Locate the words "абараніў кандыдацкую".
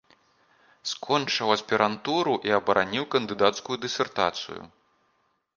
2.61-3.77